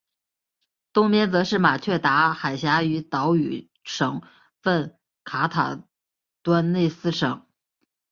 [0.93, 4.23] 东边则是马却达海峡与岛屿省
[4.59, 5.87] 份卡坦
[6.41, 7.45] 端内斯省。